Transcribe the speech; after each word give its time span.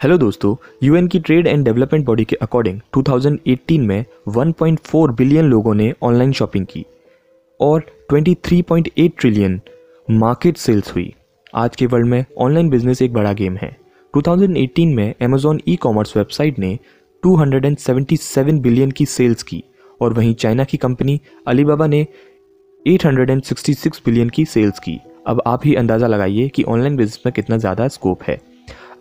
Hello 0.00 0.16
दोस्तों 0.18 0.54
UN 0.82 1.06
की 1.08 1.18
trade 1.18 1.46
and 1.46 1.64
development 1.64 2.04
body 2.06 2.24
के 2.24 2.36
अकॉर्डिंग 2.42 2.80
2018 2.96 3.78
में 3.78 4.04
1.4 4.28 5.10
बिलियन 5.10 5.44
लोगों 5.44 5.72
ने 5.74 5.92
ऑनलाइन 6.02 6.32
शॉपिंग 6.32 6.66
की 6.66 6.84
और 7.60 7.86
23.8 8.12 9.10
ट्रिलियन 9.18 9.60
मार्केट 10.08 10.56
सेल्स 10.56 10.94
हुई। 10.94 11.12
आज 11.54 11.76
के 11.76 11.86
वर्ल्ड 11.86 12.06
में 12.06 12.24
ऑनलाइन 12.38 12.68
बिज़नेस 12.70 13.02
एक 13.02 13.12
बड़ा 13.12 13.32
गेम 13.32 13.56
है। 13.56 13.70
2018 14.14 14.94
में 14.96 15.14
अमेजॉन 15.22 15.60
ई 15.68 15.76
कॉमर्स 15.76 16.16
वेबसाइट 16.16 16.58
ने 16.58 16.78
277 17.22 18.60
बिलियन 18.60 18.90
की 18.90 19.06
सेल्स 19.06 19.42
की 19.42 19.62
और 20.00 20.12
वहीं 20.12 20.34
चाइना 20.34 20.64
की 20.64 20.76
कंपनी 20.76 21.20
अलीबाबा 21.46 21.86
ने 21.86 22.06
866 22.86 24.00
बिलियन 24.06 24.28
की 24.28 24.44
सेल्स 24.44 24.78
की। 24.78 24.98
अब 25.26 25.42
आप 25.46 25.66
ही 25.66 25.74
अंदाज़ा 25.74 26.06
लगाइए 26.06 26.48
कि 26.48 26.62
ऑनलाइन 26.64 26.96
बिज़नेस 26.96 27.22
में 27.26 27.32
कितना 27.32 27.56
ज़्यादा 27.56 27.88
स्कोप 27.88 28.22
है। 28.22 28.40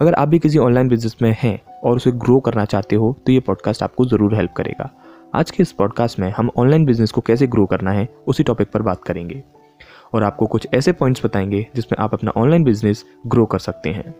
अगर 0.01 0.13
आप 0.13 0.27
भी 0.27 0.39
किसी 0.39 0.57
ऑनलाइन 0.57 0.87
बिज़नेस 0.87 1.15
में 1.21 1.35
हैं 1.39 1.59
और 1.83 1.95
उसे 1.95 2.11
ग्रो 2.11 2.39
करना 2.39 2.65
चाहते 2.65 2.95
हो 2.95 3.15
तो 3.25 3.31
ये 3.31 3.39
पॉडकास्ट 3.39 3.83
आपको 3.83 4.05
ज़रूर 4.05 4.35
हेल्प 4.35 4.51
करेगा। 4.51 4.89
आज 5.35 5.51
के 5.51 5.63
इस 5.63 5.71
पॉडकास्ट 5.71 6.19
में 6.19 6.29
हम 6.31 6.49
ऑनलाइन 6.57 6.85
बिज़नेस 6.85 7.11
को 7.11 7.21
कैसे 7.21 7.47
ग्रो 7.47 7.65
करना 7.65 7.91
है, 7.91 8.07
उसी 8.27 8.43
टॉपिक 8.43 8.71
पर 8.71 8.81
बात 8.81 9.03
करेंगे। 9.03 9.43
और 10.13 10.23
आपको 10.23 10.45
कुछ 10.45 10.67
ऐसे 10.73 10.91
पॉइंट्स 10.91 11.25
बताएँगे, 11.25 11.65
जिसमें 11.75 11.97
आप 11.99 12.13
अपना 12.13 12.31
ऑनलाइन 12.37 12.63
बिज़नेस 12.63 13.05
ग्रो 13.27 13.45
कर 13.45 13.59
सकते 13.59 13.89
हैं। 13.89 14.11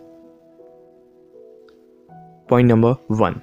Point 2.50 2.72
number 2.72 2.96
one 3.12 3.36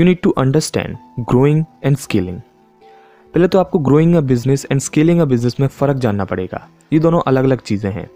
you 0.00 0.04
need 0.06 0.20
to 0.22 0.30
understand 0.30 0.96
growing 1.20 1.64
and 1.84 1.96
scaling 1.96 2.40
पहले 3.34 3.48
तो 3.48 3.58
आपको 3.58 3.78
growing 3.78 4.14
a 4.14 4.20
business 4.20 4.66
and 4.70 4.80
scaling 4.80 5.20
a 5.20 5.24
business 5.24 5.56
में 5.60 5.66
फ़र्क 5.68 5.96
जानना 5.96 6.24
पड़ेगा। 6.24 6.68
ये 6.92 6.98
दोनों 6.98 7.20
अलग 7.26 7.44
अलग 7.44 7.60
चीज़ें 7.60 7.90
हैं। 7.92 8.08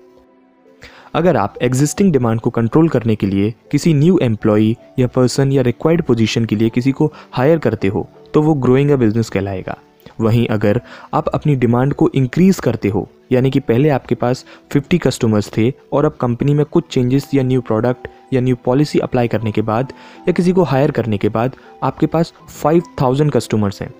अगर 1.15 1.37
आप 1.37 1.55
एग्जिस्टिंग 1.63 2.13
डिमांड 2.13 2.41
को 2.41 2.51
कंट्रोल 2.51 2.89
करने 2.89 3.17
के 3.17 3.27
लिए 3.27 3.55
किसी 3.73 3.95
न्यू 3.95 4.19
एम्प्लॉई 4.23 4.77
या 4.99 5.07
पर्सन 5.07 5.53
या 5.53 5.63
रिक्वायर्ड 5.63 6.03
पोजीशन 6.03 6.45
के 6.45 6.57
लिए 6.57 6.69
किसी 6.69 6.93
को 6.93 7.13
हायर 7.33 7.59
करते 7.59 7.89
हो 7.89 8.09
तो 8.35 8.43
वो 8.43 8.55
ग्रोइंग 8.55 8.91
अ 8.91 8.97
बिज़नेस 8.97 9.31
कहलाएगा। 9.31 9.77
वहीं 10.21 10.47
अगर 10.47 10.81
आप 11.15 11.29
अपनी 11.29 11.55
डिमांड 11.55 11.93
को 11.95 12.11
इंक्रीज 12.15 12.59
करते 12.61 12.89
हो, 12.89 13.09
यानी 13.33 13.51
कि 13.51 13.61
पहले 13.61 13.89
आपके 13.89 14.15
पास 14.15 14.45
50 14.71 14.99
कस्टमर्स 14.99 15.51
थे 15.57 15.73
और 15.93 16.05
अब 16.05 16.17
कंपनी 16.21 16.55
में 16.55 16.65
कुछ 16.67 16.85
चेंजेस 16.91 17.29
या 17.35 17.43
न्यू 17.43 17.61
प्रोडक्ट 17.61 18.09
या 18.33 18.41
न्यू 18.41 18.57
पॉलिसी 18.65 18.99
अप्लाई 18.99 19.29
करने 19.29 19.53
के 19.53 19.63
बाद 19.63 19.93
या 20.29 20.33
किसी 20.33 20.53
को 20.53 20.63
हायर 20.63 20.91
करने 20.91 21.19
के 21.19 21.29
बाद 21.29 21.57
आपके 21.83 22.07
पास 22.07 22.33
5000 22.63 23.31
कस्टमर्स 23.31 23.83
हैं। 23.83 23.91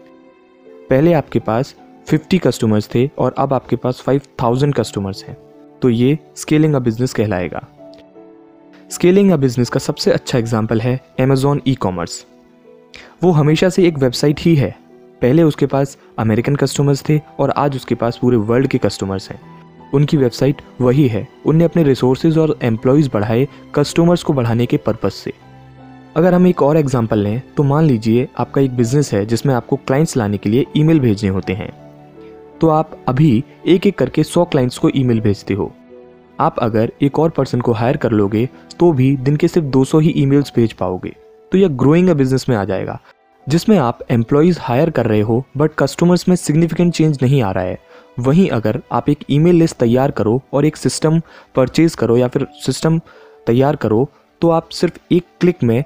पहले 0.91 1.13
आपके 1.13 1.39
पास 1.41 1.75
50 2.07 2.39
कस्टमर्स 2.39 2.89
थे 2.95 3.09
और 3.19 3.35
अब 3.39 3.53
आपके 3.53 3.77
पास 3.77 4.05
5000 4.07 4.73
कस्टमर्स 4.73 5.25
हैं। 5.25 5.37
तो 5.83 5.89
ये 5.91 6.19
स्केलिंग 6.37 6.75
अ 6.75 6.79
बिज़नेस 6.79 7.13
कहलाएगा। 7.15 7.67
स्केलिंग 8.91 9.31
अ 9.31 9.37
बिज़नेस 9.37 9.71
का 9.71 9.81
सबसे 9.81 10.13
अच्छा 10.13 10.39
एग्ज़ाम्पल 10.39 10.81
है 10.81 10.99
अमेजोन 11.21 11.61
ई 11.69 11.75
कॉमर्स 11.77 12.25
वो 13.23 13.31
हमेशा 13.33 13.69
से 13.69 13.87
एक 13.87 13.99
वेबसाइट 13.99 14.41
ही 14.41 14.55
है। 14.55 14.71
पहले 15.23 15.43
उसके 15.43 15.67
पास 15.67 15.97
अमेरिकन 16.19 16.57
कस्टमर्स 16.57 17.03
थे 17.09 17.21
और 17.41 17.51
आज 17.51 17.77
उसके 17.77 17.95
पास 17.95 18.19
पूरे 18.23 18.37
वर्ल्ड 18.39 18.67
के 18.67 18.79
कस्टमर्स 18.79 19.31
हैं। 19.31 19.41
उनकी 19.95 20.17
वेबसाइट 20.17 20.63
वही 20.81 21.07
है। 21.09 21.27
उनने 21.47 21.65
अपने 21.65 21.83
रिसोर्सेज 21.83 22.39
और 22.39 22.59
एम्प्लॉयज़ 22.63 23.09
बढ़ाए 23.11 23.47
कस्टमर्स 23.75 24.23
को 24.23 24.33
बढ़ाने 24.33 24.67
के 24.67 24.77
पर्पज़ 24.77 25.13
से। 25.15 25.33
अगर 26.17 26.35
हम 26.35 26.47
एक 26.47 26.63
और 26.63 26.77
एग्जांपल 26.77 27.19
लें 27.19 27.41
तो 27.57 27.63
मान 27.63 27.85
लीजिए 27.85 28.29
आपका 28.39 28.61
एक 28.61 28.77
बिज़नेस 28.77 29.13
है 29.15 29.25
जिसमें 29.27 29.55
आपको 29.55 29.77
क्लाइंट्स 29.77 30.17
लाने 30.17 30.39
के 30.39 30.51
लिए 30.51 30.67
ईमेल 30.77 31.01
भेजने 31.01 31.31
होते 31.31 31.53
हैं। 31.53 31.71
तो 32.61 32.69
आप 32.69 32.97
अभी 33.09 33.43
एक 33.67 33.87
एक 33.87 33.99
करके 33.99 34.23
सौ 34.25 34.45
क्लाइंट्स 34.45 34.79
को 34.79 34.91
ईमेल 34.97 35.21
भेजते 35.21 35.55
हो। 35.55 35.73
आप 36.39 36.59
अगर 36.59 36.93
एक 37.03 37.19
और 37.19 37.31
पर्सन 37.31 37.61
को 37.61 37.73
हायर 37.73 37.97
कर 37.97 38.13
लोगे 38.13 38.49
तो 38.81 38.91
भी 38.93 39.17
दिन 39.19 39.37
के 39.37 39.49
सिर्फ़ 39.49 39.67
200 39.69 39.99
ही 39.99 40.13
ईमेल्स 40.17 40.53
भेज 40.57 40.73
पाओगे। 40.73 41.15
तो 41.53 41.59
यह 41.59 41.69
ग्रोइंग 41.69 42.09
अ 42.09 42.15
बिज़नेस 42.15 42.49
में 42.49 42.57
आ 42.57 42.65
जाएगा, 42.65 42.99
जिसमें 43.47 43.77
आप 43.79 43.99
एम्प्लॉयज़ 44.11 44.59
हायर 44.61 44.91
कर 44.91 45.07
रहे 45.07 45.21
हो 45.21 45.43
बट 45.57 45.75
कस्टमर्स 45.79 46.29
में 46.29 46.35
सिग्निफिकेंट 46.37 46.93
चेंज 46.95 47.19
नहीं 47.23 47.43
आ 47.43 47.51
रहा 47.51 47.65
है। 47.65 47.79
वहीं 48.19 48.49
अगर 48.51 48.81
आप 48.93 49.09
एक 49.09 49.19
ईमेल 49.31 49.57
लिस्ट 49.57 49.77
तैयार 49.77 50.11
करो 50.11 50.41
और 50.53 50.65
एक 50.65 50.77
सिस्टम 50.77 51.21
परचेज 51.55 51.95
करो 51.95 52.17
या 52.17 52.29
फिर 52.29 52.47
सिस्टम 52.61 52.99
तैयार 53.47 53.77
करो 53.77 54.09
तो 54.43 54.51
आप 54.51 54.69
सिर्फ़ 54.71 54.99
एक 55.15 55.25
क्लिक 55.41 55.63
में 55.63 55.83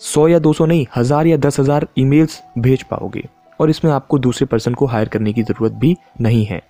सौ 0.00 0.26
या 0.28 0.38
दो 0.38 0.52
सौ 0.52 0.66
नहीं, 0.66 0.86
हज़ार 0.96 1.26
या 1.26 1.36
दस 1.38 1.60
हज़ार 1.60 1.86
ईमेल्स 1.98 2.40
भेज 2.58 2.82
पाओगे। 2.82 3.28
और 3.60 3.70
इसमें 3.70 3.90
आपको 3.92 4.18
दूसरे 4.18 4.46
पर्सन 4.46 4.74
को 4.74 4.86
हायर 4.86 5.08
करने 5.08 5.32
की 5.32 5.42
ज़रूरत 5.42 5.72
भी 5.74 5.96
नहीं 6.20 6.44
है। 6.44 6.60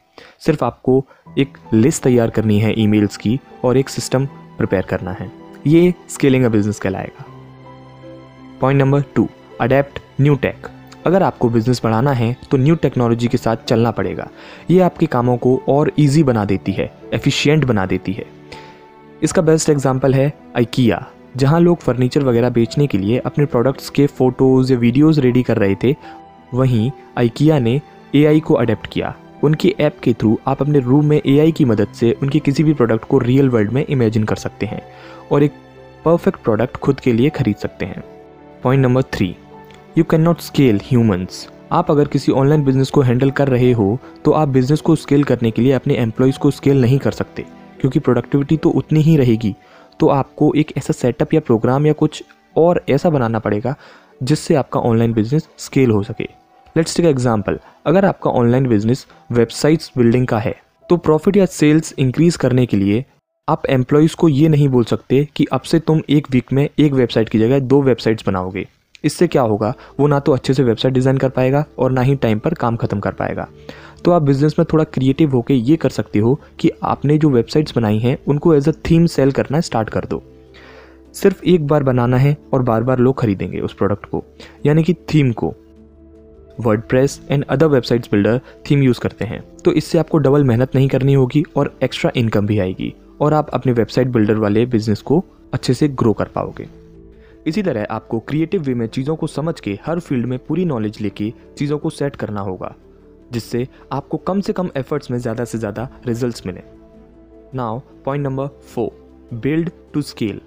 सिर्फ़ 0.40 0.64
आपको 0.64 1.04
एक 1.38 1.58
लिस्ट 1.74 2.02
तैयार 2.02 2.30
करनी 2.30 2.58
है 2.60 2.72
ईमेल्स 2.80 3.16
की 3.16 3.38
और 3.64 3.76
एक 3.76 3.88
सिस्टम 3.88 4.26
प्रिपेयर 4.58 4.82
करना 4.84 5.12
है। 5.12 5.30
ये 5.66 5.92
स्केलिंग 6.08 6.44
अ 6.44 6.48
बिज़नेस 6.48 6.78
कहलाएगा। 6.78 7.24
Point 8.60 8.80
number 8.80 9.02
two 9.14 9.28
adapt 9.60 9.98
new 10.20 10.34
tech 10.36 10.66
अगर 11.06 11.22
आपको 11.22 11.48
बिज़नेस 11.48 11.80
बढ़ाना 11.84 12.12
है 12.12 12.36
तो 12.50 12.56
न्यू 12.56 12.74
टेक्नोलॉजी 12.74 13.28
के 13.28 13.38
साथ 13.38 13.64
चलना 13.68 13.90
पड़ेगा। 13.90 14.28
ये 14.70 14.80
आपके 14.80 15.06
कामों 15.06 15.36
को 15.36 15.56
और 15.68 15.90
इजी 15.98 16.22
बना 16.22 16.44
देती 16.44 16.72
है 16.72 16.90
एफिशिएंट 17.14 17.64
बना 17.64 17.86
देती 17.86 18.12
है। 18.12 18.24
इसका 19.22 19.42
बेस्ट 19.42 19.70
एग्जांपल 19.70 20.14
है 20.14 20.32
आइकिया 20.56 21.04
जहाँ 21.36 21.60
लोग 21.60 21.78
फर्नीचर 21.78 22.22
वगैरह 22.22 22.50
बेचने 22.50 22.86
के 22.86 22.98
लिए 22.98 23.18
अपने 23.18 23.44
प्रोडक्ट्स 23.46 23.90
के 23.90 24.06
फ़ोटोज़ 24.08 24.72
या 24.72 24.78
वीडियोज़ 24.78 25.20
रेडी 25.20 25.42
कर 25.42 25.58
रहे 25.58 25.74
थे 25.82 25.94
वहीं 26.54 26.90
आइकिया 27.18 27.58
ने 27.58 27.80
एआई 28.14 28.40
को 28.40 28.54
अडेप्ट 28.54 28.86
किया। 28.86 29.14
उनकी 29.44 29.74
ऐप 29.80 29.98
के 30.02 30.12
थ्रू 30.12 30.38
आप 30.46 30.60
अपने 30.62 30.80
रूम 30.80 31.06
में 31.06 31.20
एआई 31.26 31.52
की 31.52 31.64
मदद 31.64 31.88
से 31.94 32.12
उनके 32.22 32.38
किसी 32.38 32.64
भी 32.64 32.74
प्रोडक्ट 32.74 33.04
को 33.04 33.18
रियल 33.18 33.48
वर्ल्ड 33.48 33.72
में 33.72 33.84
इमेजिन 33.84 34.24
कर 34.24 34.36
सकते 34.36 34.66
हैं 34.66 34.82
और 35.32 35.42
एक 35.42 35.52
परफेक्ट 36.04 36.42
प्रोडक्ट 36.42 36.76
खुद 36.76 37.00
के 37.00 37.12
लिए 37.12 37.30
खरीद 37.30 37.56
सकते 37.56 37.86
हैं। 37.86 38.02
Point 38.62 38.82
number 38.82 39.02
three 39.12 39.34
you 39.98 40.04
can 40.04 40.20
not 40.20 40.40
scale 40.40 40.80
humans 40.84 41.48
आप 41.72 41.90
अगर 41.90 42.08
किसी 42.08 42.32
ऑनलाइन 42.32 42.64
बिज़नेस 42.64 42.90
को 42.90 43.00
हैंडल 43.00 43.30
कर 43.30 43.48
रहे 43.48 43.70
हो 43.72 43.98
तो 44.24 44.32
आप 44.32 44.48
बिज़नेस 44.48 44.80
को 44.80 44.96
स्केल 44.96 45.24
करने 45.24 45.50
के 45.50 45.62
लिए 45.62 45.72
अपने 45.72 45.94
एम्प्लॉयज़ 45.96 46.38
को 46.38 46.50
स्केल 46.50 46.80
नहीं 46.80 46.98
कर 46.98 47.12
सकते, 47.12 47.44
क्योंकि 47.80 47.98
प्रोडक्टिविटी 47.98 48.56
तो 48.56 48.70
उतनी 48.70 49.00
ही 49.00 49.16
रहेगी। 49.16 49.54
तो 50.00 50.08
आपको 50.08 50.52
एक 50.56 50.72
ऐसा 50.76 50.92
सेटअप 50.92 51.34
या 51.34 51.40
प्रोग्राम 51.40 51.86
या 51.86 51.92
कुछ 51.92 52.22
और 52.56 52.82
ऐसा 52.88 53.10
बनाना 53.10 53.38
पड़ेगा, 53.38 53.74
जिससे 54.22 54.54
आपका 54.54 54.80
ऑनलाइन 54.80 55.12
बिज़नेस 55.12 55.48
स्केल 55.58 55.90
हो 55.90 56.02
सके। 56.02 56.28
लेट्स 56.76 56.96
टेक 56.96 57.06
एग्ज़ाम्पल 57.06 57.58
अगर 57.86 58.04
आपका 58.04 58.30
ऑनलाइन 58.30 58.66
बिज़नेस 58.66 59.06
वेबसाइट्स 59.32 59.90
बिल्डिंग 59.98 60.26
का 60.26 60.38
है 60.38 60.54
तो 60.90 60.96
प्रॉफिट 60.98 61.36
या 61.36 61.46
सेल्स 61.46 61.94
इंक्रीज 61.98 62.36
करने 62.36 62.64
के 62.66 62.76
लिए 62.76 63.04
आप 63.48 63.66
एम्प्लॉयज़ 63.66 64.16
को 64.16 64.28
ये 64.28 64.48
नहीं 64.48 64.68
बोल 64.68 64.84
सकते 64.84 65.26
कि 65.36 65.44
अब 65.52 65.60
से 65.60 65.78
तुम 65.80 66.00
एक 66.10 66.30
वीक 66.30 66.52
में 66.52 66.68
एक 66.78 66.92
वेबसाइट 66.92 67.28
की 67.28 67.38
जगह 67.38 67.58
दो 67.60 67.80
वेबसाइट्स 67.82 68.26
बनाओगे। 68.26 68.66
इससे 69.04 69.26
क्या 69.26 69.42
होगा? 69.42 69.72
वो 70.00 70.06
ना 70.06 70.20
तो 70.20 70.32
अच्छे 70.32 70.54
से 70.54 70.62
वेबसाइट 70.62 70.94
डिज़ाइन 70.94 71.18
कर 71.18 71.28
पाएगा 71.28 71.64
और 71.78 71.90
ना 71.92 72.00
ही 72.00 72.14
टाइम 72.16 72.38
पर 72.38 72.54
काम 72.54 72.76
खत्म 72.76 73.00
कर 73.00 73.12
पाएगा। 73.12 73.46
तो 74.04 74.10
आप 74.10 74.22
बिज़नेस 74.22 74.54
में 74.58 74.66
थोड़ा 74.72 74.84
क्रिएटिव 74.84 75.30
होकर 75.30 75.54
ये 75.54 75.76
कर 75.76 75.90
सकते 75.90 76.18
हो 76.18 76.38
कि 76.60 76.70
आपने 76.82 77.18
जो 77.18 77.30
वेबसाइट्स 77.30 77.76
बनाई 77.76 77.98
हैं, 77.98 78.16
उनको 78.28 78.54
एज 78.54 78.68
अ 78.68 78.72
थीम 78.90 79.06
सेल 79.06 79.32
करना 79.32 79.60
स्टार्ट 79.60 79.90
कर 79.90 80.04
दो। 80.04 80.22
सिर्फ़ 81.14 81.44
एक 81.44 81.66
बार 81.66 81.82
बनाना 81.82 82.16
है 82.16 82.36
और 82.54 82.62
बार 82.62 82.82
बार 82.82 82.98
लोग 82.98 83.20
खरीदेंगे 83.20 83.60
उस 83.60 83.74
प्रोडक्ट 83.74 84.06
को, 84.06 84.24
यानी 84.66 84.82
कि 84.82 84.94
थीम 84.94 85.32
को। 85.32 85.54
WordPress 86.82 87.20
and 87.30 87.44
other 87.44 87.66
websites 87.66 88.08
builder 88.10 88.40
theme 88.70 88.82
use 88.82 89.00
करते 89.00 89.24
हैं। 89.24 89.42
तो 89.64 89.72
इससे 89.72 89.98
आपको 89.98 90.18
डबल 90.18 90.44
मेहनत 90.44 90.74
नहीं 90.74 90.88
करनी 90.88 91.14
होगी 91.14 91.42
और 91.56 91.76
एक्स्ट्रा 91.82 92.10
इनकम 92.16 92.46
भी 92.46 92.58
आएगी 92.58 92.92
और 93.20 93.34
आप 93.34 93.50
अपने 93.50 93.72
वेबसाइट 93.72 94.08
बिल्डर 94.08 94.36
वाले 94.36 94.64
बिज़नेस 94.66 95.02
को 95.02 95.22
अच्छे 95.52 95.74
से 95.74 95.88
ग्रो 95.90 96.12
कर 96.12 96.28
पाओगे। 96.34 96.66
इसी 97.46 97.62
तरह 97.62 97.86
आपको 97.90 98.18
क्रिएटिव 98.20 98.62
वे 98.62 98.74
में 98.74 98.86
चीज़ों 98.88 99.16
को 99.16 99.26
समझ 99.26 99.58
के 99.60 99.78
हर 99.86 100.00
फ़ील्ड 100.00 100.26
में 100.26 100.38
पूरी 100.38 100.64
नॉलेज 100.64 101.00
लेके 101.00 101.32
चीज़ों 101.58 101.78
को 101.78 101.90
सेट 101.90 102.16
करना 102.16 102.40
होगा, 102.40 102.74
जिससे 103.32 103.66
आपको 103.92 104.16
कम 104.18 104.40
से 104.40 104.52
कम 104.52 104.70
एफर्ट्स 104.76 105.10
में 105.10 105.18
ज़्यादा 105.18 105.44
से 105.44 105.58
ज़्यादा 105.58 105.88
रिजल्ट्स 106.06 106.46
मिले। 106.46 106.62
Now 107.54 107.80
point 108.04 108.24
number 108.24 108.46
four 108.66 109.38
build 109.38 109.70
to 109.94 110.02
scale 110.02 110.40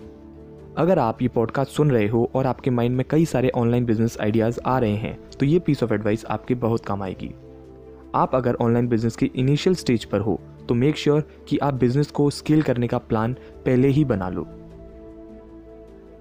अगर 0.78 1.00
आप 1.00 1.22
ये 1.22 1.28
पॉडकास्ट 1.28 1.72
सुन 1.72 1.92
रहे 1.92 2.08
हो 2.08 2.32
और 2.34 2.46
आपके 2.46 2.70
माइंड 2.70 2.96
में 2.96 3.06
कई 3.10 3.26
सारे 3.26 3.50
ऑनलाइन 3.50 3.86
बिज़नेस 3.86 4.18
आइडियाज़ 4.22 4.60
आ 4.66 4.80
रहे 4.80 4.96
हैं 4.96 5.20
तो 5.40 5.46
ये 5.46 5.60
पीस 5.60 5.84
ऑफ़ 5.84 5.94
एडवाइस 5.94 6.26
आपके 6.26 6.56
बहुत 6.56 6.86
काम 6.86 7.04
आएगी। 7.04 7.32
आप 8.16 8.36
अगर 8.36 8.56
ऑनलाइन 8.56 8.88
बिज़नेस 8.88 9.16
की 9.16 9.26
इनिशियल 9.26 9.76
स्टेज 9.76 10.06
पर 10.06 10.20
हो 10.20 10.40
तो 10.70 10.76
मेक 10.76 10.98
श्योर 10.98 11.22
sure 11.22 11.50
कि 11.50 11.58
आप 11.58 11.74
बिज़नेस 11.74 12.12
को 12.12 12.30
स्केल 12.30 12.62
करने 12.62 12.88
का 12.88 12.98
प्लान 12.98 13.34
पहले 13.66 13.88
ही 13.88 14.06
बना 14.06 14.30
लो। 14.30 14.44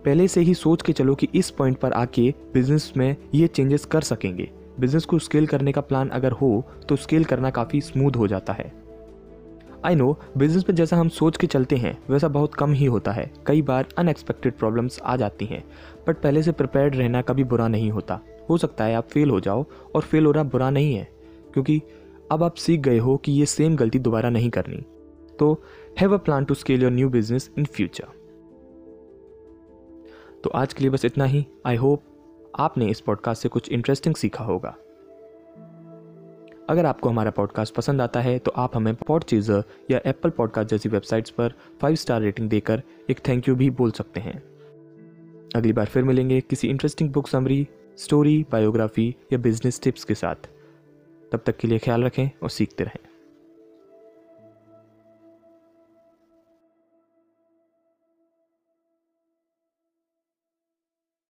पहले 0.04 0.28
से 0.28 0.40
ही 0.40 0.54
सोच 0.54 0.82
के 0.82 0.92
चलो 0.92 1.14
कि 1.14 1.28
इस 1.34 1.50
पॉइंट 1.50 1.78
पर 1.78 1.92
आके 1.92 2.34
बिज़नेस 2.54 2.92
में 2.96 3.16
ये 3.34 3.46
चेंजेस 3.46 3.84
कर 3.84 4.00
सकेंगे। 4.00 4.50
बिज़नेस 4.80 5.04
को 5.04 5.18
स्केल 5.18 5.46
करने 5.46 5.72
का 5.72 5.80
प्लान 5.80 6.08
अगर 6.08 6.32
हो 6.32 6.64
तो 6.88 6.96
स्केल 6.96 7.24
करना 7.24 7.50
काफ़ी 7.50 7.80
स्मूथ 7.80 8.12
हो 8.12 8.26
जाता 8.26 8.52
है। 8.52 8.85
आई 9.84 9.94
नो 9.94 10.18
बिज़नेस 10.36 10.64
में 10.68 10.74
जैसा 10.76 10.96
हम 10.96 11.08
सोच 11.08 11.36
के 11.36 11.46
चलते 11.46 11.76
हैं, 11.76 11.98
वैसा 12.10 12.28
बहुत 12.28 12.54
कम 12.54 12.72
ही 12.72 12.84
होता 12.84 13.12
है। 13.12 13.30
कई 13.46 13.62
बार 13.62 13.88
अनएक्सपेक्टेड 13.98 14.52
प्रॉब्लम्स 14.52 15.00
आ 15.00 15.16
जाती 15.16 15.46
हैं। 15.46 15.64
बट 16.08 16.16
पहले 16.16 16.42
से 16.42 16.52
प्रिपेयर्ड 16.52 16.96
रहना 16.96 17.22
कभी 17.22 17.44
बुरा 17.44 17.68
नहीं 17.68 17.90
होता। 17.90 18.20
हो 18.50 18.58
सकता 18.58 18.84
है 18.84 18.94
आप 18.94 19.08
फेल 19.08 19.30
हो 19.30 19.40
जाओ 19.40 19.64
और 19.94 20.02
फेल 20.02 20.26
हो 20.26 20.32
रहा 20.32 20.44
बुरा 20.44 20.70
नहीं 20.70 20.94
है। 20.94 21.08
क्योंकि 21.54 21.82
अब 22.32 22.42
आप 22.42 22.54
सीख 22.54 22.80
गए 22.80 22.98
हो 22.98 23.16
कि 23.16 23.32
ये 23.32 23.46
सेम 23.46 23.76
गलती 23.76 23.98
दोबारा 23.98 24.30
नहीं 24.30 24.50
करनी। 24.50 24.84
तो 25.38 25.62
have 26.00 26.14
a 26.14 26.16
plan 26.16 26.44
to 26.44 26.54
scale 26.54 26.82
your 26.82 26.92
new 26.92 27.08
business 27.08 27.50
in 27.58 27.64
future 27.64 28.04
तो 30.44 30.50
आज 30.50 30.72
के 30.72 30.84
लिए 30.84 30.90
बस 30.90 31.04
इतना 31.04 31.24
ही। 31.24 31.46
आई 31.66 31.76
होप 31.76 32.02
आपने 32.58 32.86
इस 32.86 33.00
पॉडकास्ट 33.00 33.42
से 33.42 33.48
कुछ 33.48 33.68
इंटरेस्टिंग 33.68 34.14
सीखा 34.14 34.44
होगा। 34.44 34.74
अगर 36.68 36.86
आपको 36.86 37.08
हमारा 37.08 37.30
पॉडकास्ट 37.30 37.74
पसंद 37.74 38.00
आता 38.00 38.20
है 38.20 38.38
तो 38.38 38.50
आप 38.56 38.76
हमें 38.76 38.94
पॉड 38.94 39.24
चीज़र 39.24 39.62
या 39.90 40.00
एप्पल 40.06 40.30
पॉडकास्ट 40.30 40.70
जैसी 40.70 40.88
वेबसाइट्स 40.88 41.30
पर 41.30 41.52
फाइव 41.82 41.94
स्टार 41.94 42.20
रेटिंग 42.20 42.48
देकर 42.50 42.82
एक 43.10 43.18
थैंक 43.28 43.48
यू 43.48 43.54
भी 43.56 43.70
बोल 43.70 43.90
सकते 43.90 44.20
हैं। 44.20 44.42
अगली 45.56 45.72
बार 45.72 45.86
फिर 45.86 46.04
मिलेंगे 46.04 46.40
किसी 46.40 46.68
interesting 46.68 47.12
book 47.12 47.28
summary 47.28 47.66
story 47.98 48.46
biography 48.52 49.16
या 49.32 49.38
बिज़नेस 49.38 49.80
टिप्स 49.82 50.04
के 50.04 50.14
साथ। 50.14 50.48
तब 51.32 51.40
तक 51.46 51.56
के 51.56 51.68
लिए 51.68 51.78
ख्याल 51.78 52.04
रखें 52.04 52.30
और 52.42 52.50
सीखते 52.50 52.84
रहें। 52.84 53.05